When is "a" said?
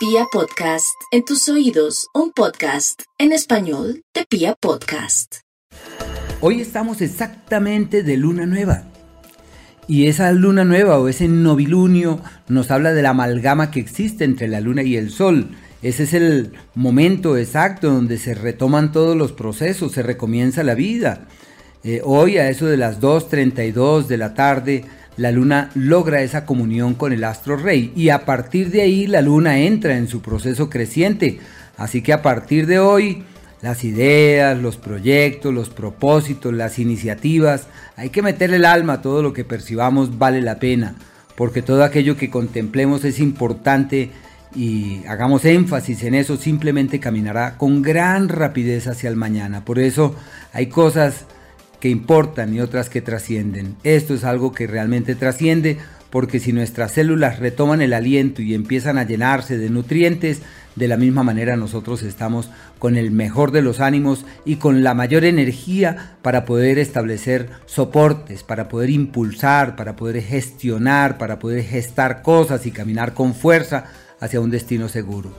22.38-22.48, 28.08-28.24, 32.14-32.22, 38.94-39.02, 58.98-59.04